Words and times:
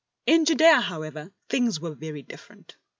In 0.25 0.45
Judea, 0.45 0.81
however, 0.81 1.31
things 1.47 1.79
were 1.79 1.93
very 1.93 2.23
differ 2.23 2.53
ent. 2.53 2.75